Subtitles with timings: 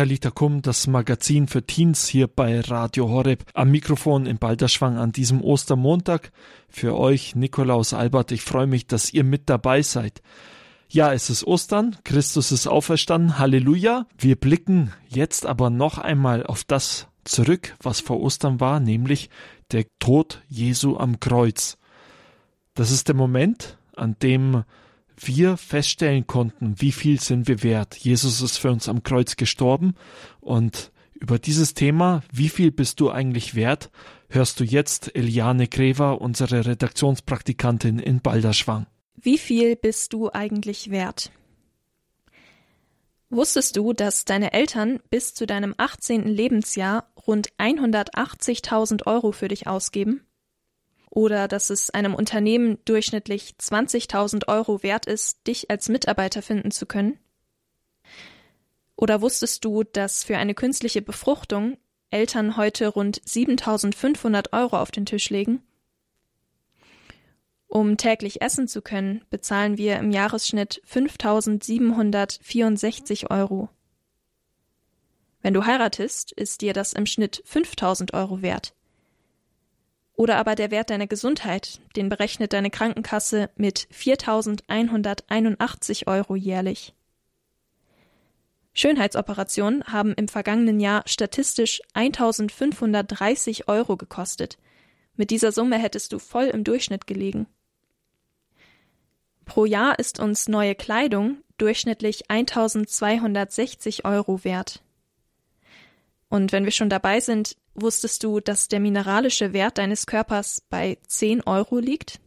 [0.00, 3.44] Talita Kum, das Magazin für Teens hier bei Radio Horeb.
[3.52, 6.32] Am Mikrofon in Balderschwang an diesem Ostermontag.
[6.70, 10.22] Für euch, Nikolaus Albert, ich freue mich, dass ihr mit dabei seid.
[10.88, 14.06] Ja, es ist Ostern, Christus ist auferstanden, Halleluja.
[14.16, 19.28] Wir blicken jetzt aber noch einmal auf das zurück, was vor Ostern war, nämlich
[19.70, 21.76] der Tod Jesu am Kreuz.
[22.72, 24.64] Das ist der Moment, an dem
[25.26, 27.96] wir feststellen konnten, wie viel sind wir wert.
[27.96, 29.94] Jesus ist für uns am Kreuz gestorben
[30.40, 33.90] und über dieses Thema, wie viel bist du eigentlich wert,
[34.28, 38.86] hörst du jetzt Eliane Grever, unsere Redaktionspraktikantin in Balderschwang.
[39.16, 41.30] Wie viel bist du eigentlich wert?
[43.28, 46.24] Wusstest du, dass deine Eltern bis zu deinem 18.
[46.24, 50.22] Lebensjahr rund 180.000 Euro für dich ausgeben?
[51.10, 56.86] Oder dass es einem Unternehmen durchschnittlich 20.000 Euro wert ist, dich als Mitarbeiter finden zu
[56.86, 57.18] können?
[58.94, 61.76] Oder wusstest du, dass für eine künstliche Befruchtung
[62.10, 65.62] Eltern heute rund 7.500 Euro auf den Tisch legen?
[67.66, 73.70] Um täglich essen zu können, bezahlen wir im Jahresschnitt 5.764 Euro.
[75.40, 78.74] Wenn du heiratest, ist dir das im Schnitt 5.000 Euro wert.
[80.20, 86.92] Oder aber der Wert deiner Gesundheit, den berechnet deine Krankenkasse mit 4.181 Euro jährlich.
[88.74, 94.58] Schönheitsoperationen haben im vergangenen Jahr statistisch 1.530 Euro gekostet.
[95.16, 97.46] Mit dieser Summe hättest du voll im Durchschnitt gelegen.
[99.46, 104.82] Pro Jahr ist uns neue Kleidung durchschnittlich 1260 Euro wert.
[106.28, 110.98] Und wenn wir schon dabei sind, wusstest du, dass der mineralische Wert deines Körpers bei
[111.06, 112.20] 10 Euro liegt?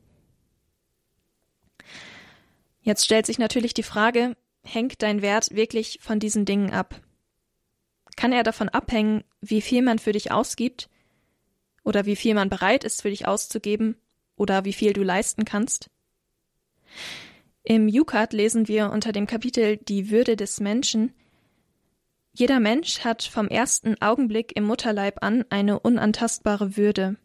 [2.82, 7.02] Jetzt stellt sich natürlich die Frage, hängt dein Wert wirklich von diesen Dingen ab?
[8.16, 10.90] Kann er davon abhängen, wie viel man für dich ausgibt?
[11.84, 13.98] Oder wie viel man bereit ist für dich auszugeben?
[14.36, 15.90] Oder wie viel du leisten kannst?
[17.64, 21.14] Im Jukat lesen wir unter dem Kapitel Die Würde des Menschen
[22.36, 27.16] Jeder Mensch hat vom ersten Augenblick im Mutterleib an eine unantastbare Würde,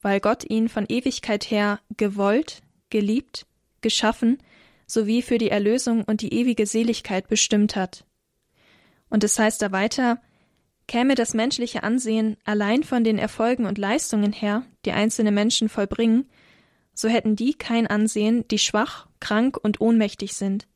[0.00, 3.46] weil Gott ihn von Ewigkeit her gewollt, geliebt,
[3.80, 4.38] geschaffen
[4.86, 8.04] sowie für die Erlösung und die ewige Seligkeit bestimmt hat.
[9.10, 10.22] Und es heißt da weiter,
[10.86, 16.30] käme das menschliche Ansehen allein von den Erfolgen und Leistungen her, die einzelne Menschen vollbringen,
[16.94, 20.68] so hätten die kein Ansehen, die schwach, krank und ohnmächtig sind.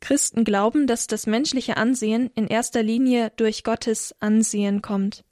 [0.00, 5.24] Christen glauben, dass das menschliche Ansehen in erster Linie durch Gottes Ansehen kommt.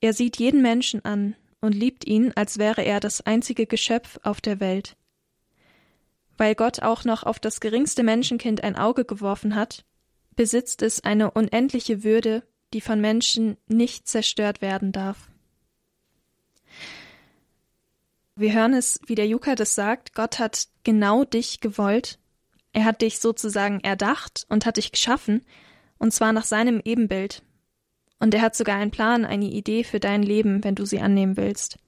[0.00, 4.40] Er sieht jeden Menschen an und liebt ihn, als wäre er das einzige Geschöpf auf
[4.40, 4.96] der Welt.
[6.36, 9.84] Weil Gott auch noch auf das geringste Menschenkind ein Auge geworfen hat,
[10.36, 15.28] besitzt es eine unendliche Würde, die von Menschen nicht zerstört werden darf.
[18.36, 22.18] Wir hören es, wie der Juka das sagt, Gott hat genau dich gewollt.
[22.72, 25.44] Er hat dich sozusagen erdacht und hat dich geschaffen,
[25.98, 27.42] und zwar nach seinem Ebenbild.
[28.18, 31.36] Und er hat sogar einen Plan, eine Idee für dein Leben, wenn du sie annehmen
[31.36, 31.78] willst.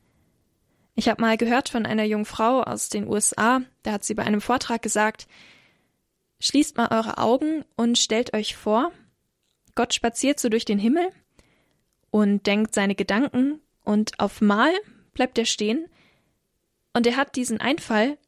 [0.94, 4.25] Ich habe mal gehört von einer jungen Frau aus den USA, da hat sie bei
[4.25, 5.26] einem Vortrag gesagt,
[6.43, 8.91] Schließt mal eure Augen und stellt euch vor,
[9.76, 11.09] Gott spaziert so durch den Himmel
[12.10, 14.72] und denkt seine Gedanken und auf Mal
[15.14, 15.87] bleibt er stehen
[16.94, 18.19] und er hat diesen Einfall,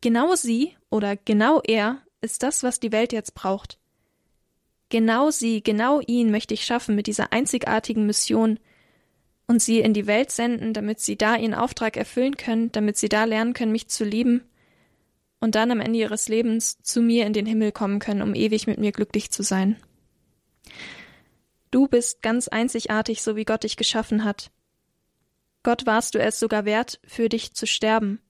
[0.00, 3.78] genau sie oder genau er ist das, was die Welt jetzt braucht.
[4.88, 8.58] Genau sie, genau ihn möchte ich schaffen mit dieser einzigartigen Mission
[9.46, 13.08] und sie in die Welt senden, damit sie da ihren Auftrag erfüllen können, damit sie
[13.08, 14.42] da lernen können, mich zu lieben
[15.40, 18.66] und dann am Ende ihres Lebens zu mir in den Himmel kommen können, um ewig
[18.66, 19.76] mit mir glücklich zu sein.
[21.70, 24.50] Du bist ganz einzigartig, so wie Gott dich geschaffen hat.
[25.62, 28.20] Gott warst du es sogar wert, für dich zu sterben.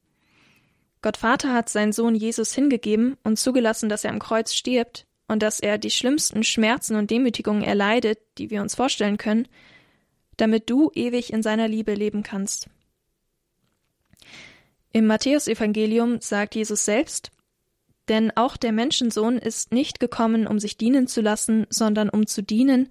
[1.03, 5.43] Gott Vater hat seinen Sohn Jesus hingegeben und zugelassen, dass er am Kreuz stirbt und
[5.43, 9.47] dass er die schlimmsten Schmerzen und Demütigungen erleidet, die wir uns vorstellen können,
[10.37, 12.69] damit du ewig in seiner Liebe leben kannst.
[14.93, 17.31] Im Matthäusevangelium sagt Jesus selbst,
[18.09, 22.43] denn auch der Menschensohn ist nicht gekommen, um sich dienen zu lassen, sondern um zu
[22.43, 22.89] dienen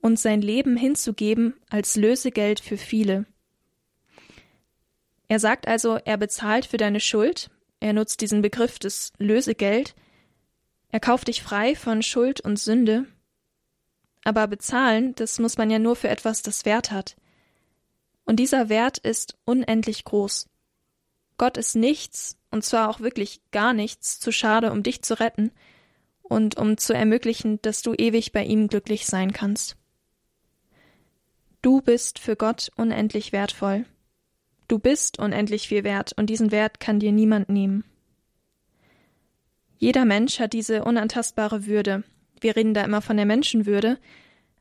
[0.00, 3.24] und sein Leben hinzugeben als Lösegeld für viele.
[5.30, 9.94] Er sagt also, er bezahlt für deine Schuld, er nutzt diesen Begriff des Lösegeld,
[10.88, 13.06] er kauft dich frei von Schuld und Sünde.
[14.24, 17.14] Aber bezahlen, das muss man ja nur für etwas, das Wert hat.
[18.24, 20.48] Und dieser Wert ist unendlich groß.
[21.38, 25.52] Gott ist nichts, und zwar auch wirklich gar nichts, zu schade, um dich zu retten,
[26.22, 29.76] und um zu ermöglichen, dass du ewig bei ihm glücklich sein kannst.
[31.62, 33.86] Du bist für Gott unendlich wertvoll.
[34.70, 37.82] Du bist unendlich viel wert und diesen Wert kann dir niemand nehmen.
[39.78, 42.04] Jeder Mensch hat diese unantastbare Würde.
[42.40, 43.98] Wir reden da immer von der Menschenwürde,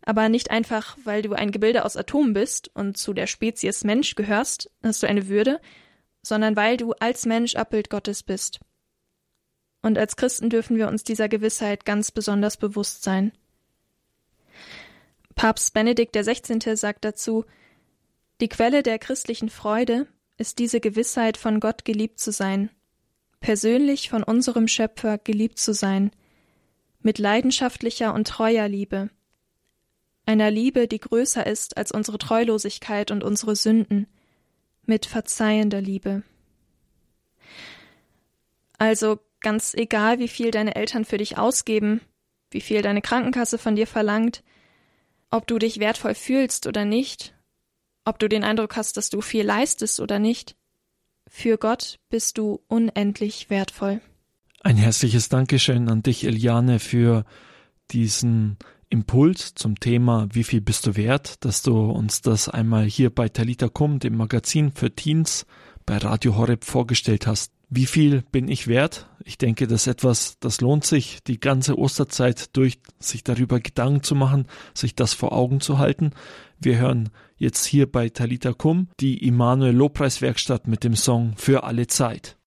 [0.02, 4.16] aber nicht einfach, weil du ein Gebilde aus Atomen bist und zu der Spezies Mensch
[4.16, 5.62] gehörst, hast du eine Würde,
[6.24, 8.62] sondern weil du als Mensch Abbild Gottes bist.
[9.84, 13.32] Und als Christen dürfen wir uns dieser Gewissheit ganz besonders bewusst sein.
[15.36, 16.76] Papst Benedikt XVI.
[16.76, 17.46] sagt dazu,
[18.42, 20.08] die Quelle der christlichen Freude
[20.38, 22.70] ist diese Gewissheit, von Gott geliebt zu sein,
[23.42, 26.12] persönlich von unserem Schöpfer geliebt zu sein,
[27.02, 29.10] mit leidenschaftlicher und treuer Liebe,
[30.26, 34.06] einer Liebe, die größer ist als unsere Treulosigkeit und unsere Sünden,
[34.86, 36.22] mit verzeihender Liebe.
[38.78, 42.02] Also ganz egal, wie viel deine Eltern für dich ausgeben,
[42.52, 44.44] wie viel deine Krankenkasse von dir verlangt,
[45.32, 47.34] ob du dich wertvoll fühlst oder nicht,
[48.10, 50.56] ob du den Eindruck hast, dass du viel leistest oder nicht,
[51.28, 54.02] für Gott bist du unendlich wertvoll.
[54.62, 57.24] Ein herzliches Dankeschön an dich, Eliane, für
[57.92, 58.58] diesen
[58.90, 63.30] Impuls zum Thema Wie viel bist du wert, dass du uns das einmal hier bei
[63.30, 65.46] Talita Kum, dem Magazin für Teens,
[65.86, 67.54] bei Radio Horeb vorgestellt hast.
[67.72, 69.08] Wie viel bin ich wert?
[69.24, 74.02] Ich denke, das ist etwas, das lohnt sich, die ganze Osterzeit durch, sich darüber Gedanken
[74.02, 76.12] zu machen, sich das vor Augen zu halten.
[76.58, 81.86] Wir hören jetzt hier bei Talita Kum die Immanuel Lobpreiswerkstatt mit dem Song Für alle
[81.86, 82.39] Zeit.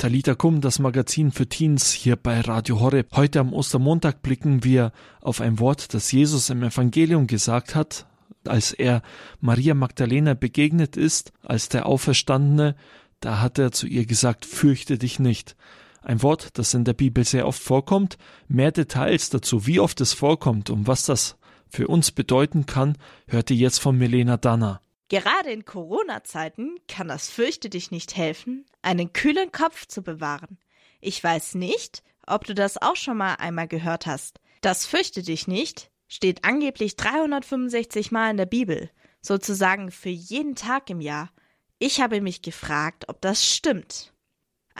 [0.00, 3.16] Talita Kum, das Magazin für Teens hier bei Radio Horeb.
[3.16, 8.06] Heute am Ostermontag blicken wir auf ein Wort, das Jesus im Evangelium gesagt hat,
[8.46, 9.02] als er
[9.40, 12.76] Maria Magdalena begegnet ist, als der Auferstandene,
[13.18, 15.56] da hat er zu ihr gesagt, fürchte dich nicht.
[16.00, 18.18] Ein Wort, das in der Bibel sehr oft vorkommt.
[18.46, 22.96] Mehr Details dazu, wie oft es vorkommt und was das für uns bedeuten kann,
[23.26, 24.80] hört ihr jetzt von Milena Danner.
[25.08, 30.58] Gerade in Corona-Zeiten kann das Fürchte dich nicht helfen, einen kühlen Kopf zu bewahren.
[31.00, 34.40] Ich weiß nicht, ob du das auch schon mal einmal gehört hast.
[34.60, 38.90] Das Fürchte dich nicht steht angeblich 365 Mal in der Bibel,
[39.20, 41.30] sozusagen für jeden Tag im Jahr.
[41.78, 44.12] Ich habe mich gefragt, ob das stimmt.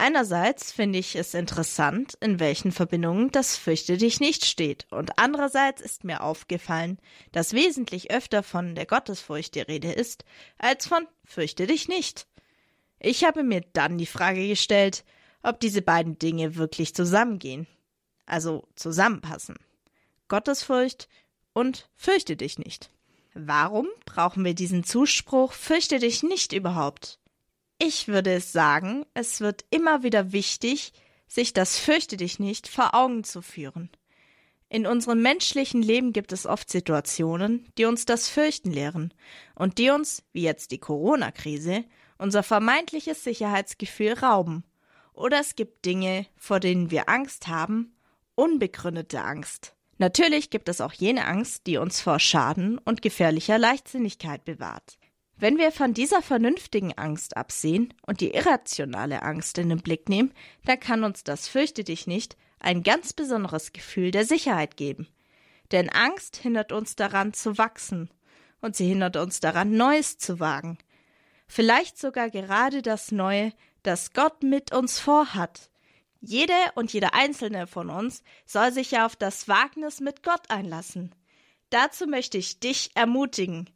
[0.01, 5.81] Einerseits finde ich es interessant, in welchen Verbindungen das Fürchte dich nicht steht, und andererseits
[5.81, 7.01] ist mir aufgefallen,
[7.33, 10.25] dass wesentlich öfter von der Gottesfurcht die Rede ist,
[10.57, 12.29] als von Fürchte dich nicht.
[13.01, 15.05] Ich habe mir dann die Frage gestellt,
[15.43, 17.67] ob diese beiden Dinge wirklich zusammengehen,
[18.25, 19.57] also zusammenpassen.
[20.29, 21.09] Gottesfurcht
[21.55, 22.93] und Fürchte dich nicht.
[23.35, 27.19] Warum brauchen wir diesen Zuspruch Fürchte dich nicht überhaupt?
[27.81, 30.93] Ich würde es sagen, es wird immer wieder wichtig,
[31.29, 33.89] sich das Fürchte dich nicht vor Augen zu führen.
[34.69, 39.15] In unserem menschlichen Leben gibt es oft Situationen, die uns das Fürchten lehren
[39.55, 41.85] und die uns, wie jetzt die Corona-Krise,
[42.19, 44.65] unser vermeintliches Sicherheitsgefühl rauben.
[45.15, 47.97] Oder es gibt Dinge, vor denen wir Angst haben,
[48.35, 49.75] unbegründete Angst.
[49.99, 54.98] Natürlich gibt es auch jene Angst, die uns vor Schaden und gefährlicher Leichtsinnigkeit bewahrt.
[55.39, 60.33] Wenn wir von dieser vernünftigen Angst absehen und die irrationale Angst in den Blick nehmen,
[60.65, 65.07] dann kann uns das fürchte dich nicht ein ganz besonderes Gefühl der Sicherheit geben.
[65.71, 68.11] Denn Angst hindert uns daran zu wachsen
[68.61, 70.79] und sie hindert uns daran, Neues zu wagen.
[71.47, 73.53] Vielleicht sogar gerade das Neue,
[73.85, 75.71] das Gott mit uns vorhat,
[76.21, 81.15] jede und jeder einzelne von uns soll sich ja auf das Wagnis mit Gott einlassen.
[81.71, 83.71] Dazu möchte ich dich ermutigen.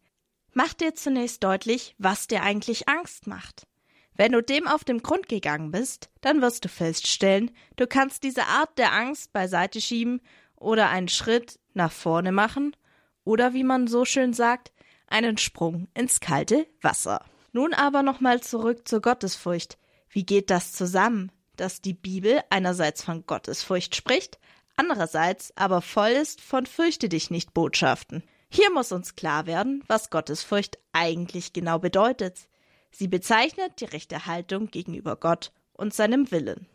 [0.52, 3.66] Mach dir zunächst deutlich, was dir eigentlich Angst macht.
[4.14, 8.44] Wenn du dem auf den Grund gegangen bist, dann wirst du feststellen, du kannst diese
[8.44, 10.20] Art der Angst beiseite schieben
[10.56, 12.76] oder einen Schritt nach vorne machen
[13.24, 14.72] oder wie man so schön sagt,
[15.06, 17.24] einen Sprung ins kalte Wasser.
[17.52, 19.78] Nun aber nochmal zurück zur Gottesfurcht.
[20.08, 21.32] Wie geht das zusammen?
[21.56, 24.38] dass die Bibel einerseits von Gottesfurcht spricht,
[24.76, 28.22] andererseits aber voll ist von Fürchte dich nicht Botschaften.
[28.54, 32.48] Hier muss uns klar werden, was Gottesfurcht eigentlich genau bedeutet.
[32.90, 36.66] Sie bezeichnet die rechte Haltung gegenüber Gott und seinem Willen.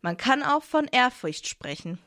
[0.00, 1.98] Man kann auch von Ehrfurcht sprechen.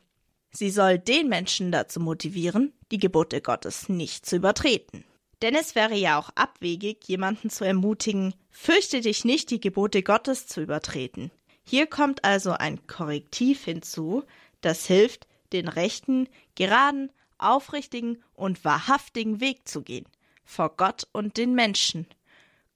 [0.49, 5.05] Sie soll den Menschen dazu motivieren, die Gebote Gottes nicht zu übertreten.
[5.43, 10.47] Denn es wäre ja auch abwegig, jemanden zu ermutigen, fürchte dich nicht, die Gebote Gottes
[10.47, 11.29] zu übertreten.
[11.63, 14.23] Hier kommt also ein Korrektiv hinzu,
[14.61, 20.07] das hilft, den rechten, geraden, aufrichtigen und wahrhaftigen Weg zu gehen,
[20.43, 22.07] vor Gott und den Menschen.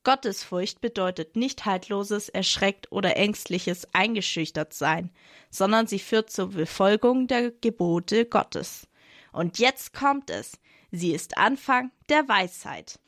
[0.03, 5.11] Gottesfurcht bedeutet nicht haltloses, erschreckt oder ängstliches eingeschüchtert sein,
[5.49, 8.87] sondern sie führt zur Befolgung der Gebote Gottes.
[9.31, 10.53] Und jetzt kommt es.
[10.91, 12.99] Sie ist Anfang der Weisheit.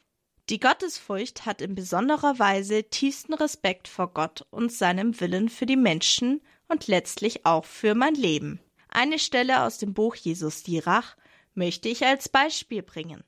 [0.49, 5.77] Die Gottesfurcht hat in besonderer Weise tiefsten Respekt vor Gott und seinem Willen für die
[5.77, 8.59] Menschen und letztlich auch für mein Leben.
[8.89, 11.15] Eine Stelle aus dem Buch Jesus Dirach
[11.53, 13.23] möchte ich als Beispiel bringen.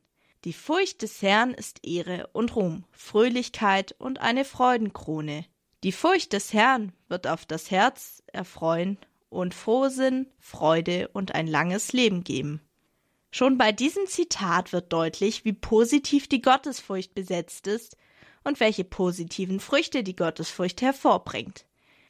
[0.46, 5.46] Die Furcht des Herrn ist Ehre und Ruhm, Fröhlichkeit und eine Freudenkrone.
[5.84, 8.98] Die Furcht des Herrn wird auf das Herz erfreuen
[9.30, 12.62] und Frohsinn, Freude und ein langes Leben geben.
[13.32, 17.98] Schon bei diesem Zitat wird deutlich, wie positiv die Gottesfurcht besetzt ist
[18.44, 21.66] und welche positiven Früchte die Gottesfurcht hervorbringt.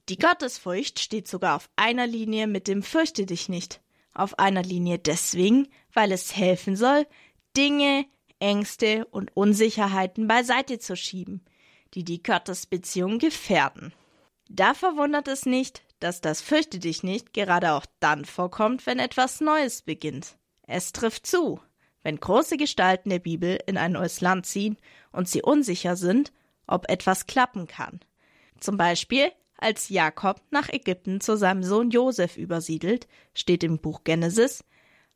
[0.09, 3.79] Die Gottesfurcht steht sogar auf einer Linie mit dem Fürchte dich nicht.
[4.13, 7.07] Auf einer Linie deswegen, weil es helfen soll,
[7.55, 8.05] Dinge,
[8.39, 11.43] Ängste und Unsicherheiten beiseite zu schieben,
[11.93, 13.93] die die Gottesbeziehung gefährden.
[14.49, 19.39] Da verwundert es nicht, dass das Fürchte dich nicht gerade auch dann vorkommt, wenn etwas
[19.39, 20.37] Neues beginnt.
[20.67, 21.61] Es trifft zu,
[22.03, 24.77] wenn große Gestalten der Bibel in ein neues Land ziehen
[25.11, 26.33] und sie unsicher sind,
[26.67, 28.01] ob etwas klappen kann.
[28.59, 34.63] Zum Beispiel, als Jakob nach Ägypten zu seinem Sohn Josef übersiedelt, steht im Buch Genesis,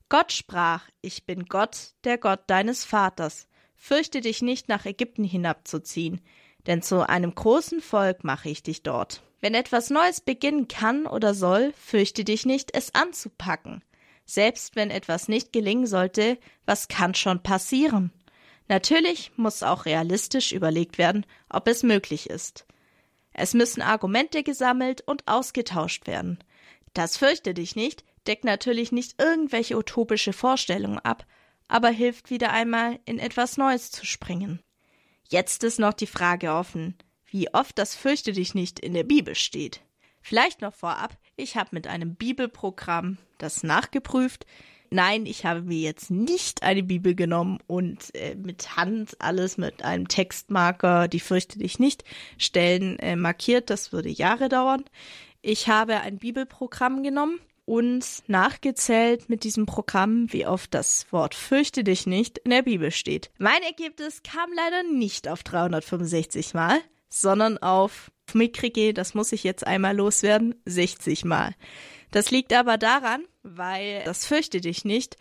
[0.09, 6.21] Gott sprach, ich bin Gott, der Gott deines Vaters, fürchte dich nicht nach Ägypten hinabzuziehen,
[6.65, 9.21] denn zu einem großen Volk mache ich dich dort.
[9.41, 13.83] Wenn etwas Neues beginnen kann oder soll, fürchte dich nicht, es anzupacken.
[14.25, 18.11] Selbst wenn etwas nicht gelingen sollte, was kann schon passieren?
[18.67, 22.65] Natürlich muss auch realistisch überlegt werden, ob es möglich ist.
[23.37, 26.39] Es müssen Argumente gesammelt und ausgetauscht werden.
[26.93, 31.25] Das fürchte dich nicht, deckt natürlich nicht irgendwelche utopische Vorstellungen ab,
[31.67, 34.59] aber hilft wieder einmal in etwas Neues zu springen.
[35.29, 39.35] Jetzt ist noch die Frage offen, wie oft das fürchte dich nicht in der Bibel
[39.35, 39.81] steht.
[40.21, 44.47] Vielleicht noch vorab, ich habe mit einem Bibelprogramm das nachgeprüft.
[44.89, 49.83] Nein, ich habe mir jetzt nicht eine Bibel genommen und äh, mit Hand alles mit
[49.83, 52.03] einem Textmarker, die fürchte dich nicht,
[52.37, 53.69] Stellen äh, markiert.
[53.69, 54.85] Das würde Jahre dauern.
[55.41, 61.83] Ich habe ein Bibelprogramm genommen und nachgezählt mit diesem Programm, wie oft das Wort fürchte
[61.83, 63.29] dich nicht in der Bibel steht.
[63.37, 66.79] Mein Ergebnis kam leider nicht auf 365 Mal,
[67.09, 71.55] sondern auf mitkriege, das muss ich jetzt einmal loswerden, 60 Mal.
[72.11, 75.17] Das liegt aber daran, weil das fürchte dich nicht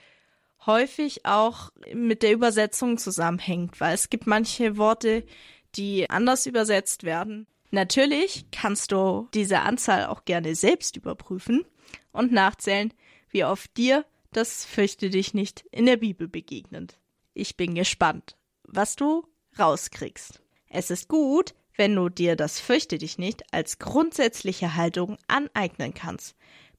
[0.66, 5.24] häufig auch mit der Übersetzung zusammenhängt, weil es gibt manche Worte,
[5.76, 7.46] die anders übersetzt werden.
[7.70, 11.64] Natürlich kannst du diese Anzahl auch gerne selbst überprüfen
[12.12, 12.92] und nachzählen,
[13.30, 16.98] wie oft dir das fürchte dich nicht in der Bibel begegnet.
[17.32, 19.26] Ich bin gespannt, was du
[19.58, 20.42] rauskriegst.
[20.68, 26.34] Es ist gut, wenn du dir das fürchte dich nicht als grundsätzliche Haltung aneignen kannst,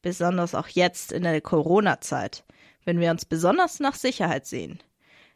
[0.07, 2.45] besonders auch jetzt in der Corona-Zeit,
[2.85, 4.79] wenn wir uns besonders nach Sicherheit sehen.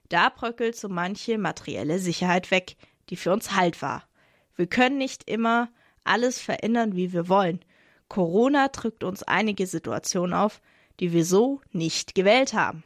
[0.07, 2.77] Da bröckelt so manche materielle Sicherheit weg,
[3.09, 4.05] die für uns Halt war.
[4.55, 5.67] Wir können nicht immer
[6.05, 7.59] alles verändern, wie wir wollen.
[8.07, 10.61] Corona drückt uns einige Situationen auf,
[11.01, 12.85] die wir so nicht gewählt haben.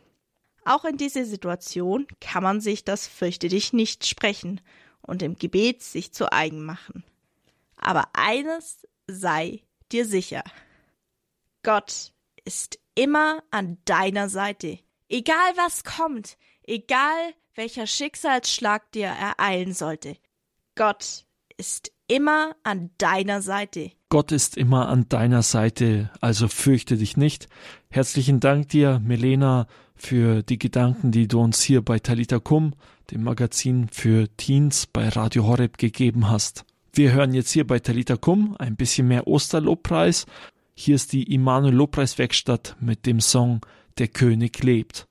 [0.64, 4.60] Auch in dieser Situation kann man sich das fürchte dich nicht sprechen
[5.04, 7.04] und im Gebet sich zu eigen machen.
[7.78, 9.62] Aber eines sei
[9.92, 10.44] dir sicher.
[11.66, 14.78] Gott ist immer an deiner Seite.
[15.10, 20.16] Egal was kommt, egal welcher Schicksalsschlag dir ereilen sollte.
[20.76, 21.26] Gott
[21.58, 23.90] ist immer an deiner Seite.
[24.10, 27.48] Gott ist immer an deiner Seite, also fürchte dich nicht.
[27.90, 32.76] Herzlichen Dank dir, Melena, für die Gedanken, die du uns hier bei Talita Kum,
[33.10, 36.64] dem Magazin für Teens bei Radio Horeb gegeben hast.
[36.94, 40.28] Wir hören jetzt hier bei Talita Kum ein bisschen mehr Osterlobpreis.
[40.78, 43.62] Hier ist die Immanuel Lobpreiswerkstatt mit dem Song
[43.98, 45.08] Der König lebt.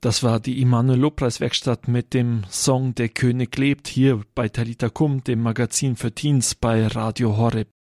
[0.00, 5.22] Das war die Immanuel Lobpreiswerkstatt mit dem Song Der König lebt hier bei Talita Kum,
[5.22, 7.75] dem Magazin für Teens bei Radio Horeb.